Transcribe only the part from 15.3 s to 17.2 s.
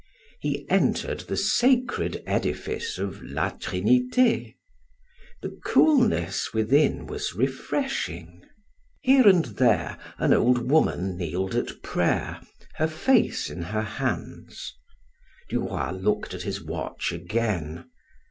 Du Roy looked at his watch